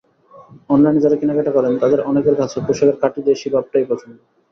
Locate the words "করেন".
1.53-1.73